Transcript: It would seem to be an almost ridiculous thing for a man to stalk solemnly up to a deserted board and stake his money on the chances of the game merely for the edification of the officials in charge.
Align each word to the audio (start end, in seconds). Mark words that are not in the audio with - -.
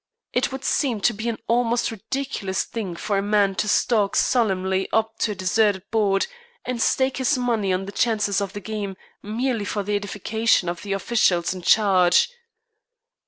It 0.33 0.51
would 0.51 0.63
seem 0.65 0.99
to 1.01 1.13
be 1.13 1.29
an 1.29 1.37
almost 1.45 1.91
ridiculous 1.91 2.63
thing 2.63 2.95
for 2.95 3.19
a 3.19 3.21
man 3.21 3.53
to 3.53 3.67
stalk 3.69 4.15
solemnly 4.15 4.89
up 4.91 5.19
to 5.19 5.33
a 5.33 5.35
deserted 5.35 5.83
board 5.91 6.25
and 6.65 6.81
stake 6.81 7.17
his 7.17 7.37
money 7.37 7.71
on 7.71 7.85
the 7.85 7.91
chances 7.91 8.41
of 8.41 8.53
the 8.53 8.61
game 8.61 8.97
merely 9.21 9.63
for 9.63 9.83
the 9.83 9.95
edification 9.95 10.69
of 10.69 10.81
the 10.81 10.93
officials 10.93 11.53
in 11.53 11.61
charge. 11.61 12.31